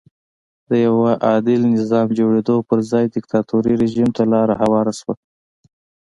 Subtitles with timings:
[0.69, 5.13] د یوه عادل نظام جوړېدو پر ځای دیکتاتوري رژیم ته لار هواره شوه.